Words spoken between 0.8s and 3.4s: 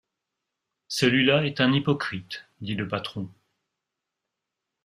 Celui-là est un hypocrite, dit le patron.